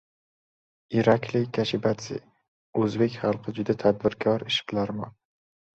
[1.01, 2.19] Irakliy Kashibadze:
[2.85, 5.19] «O‘zbek xalqi juda tadbirkor, ishbilarmon»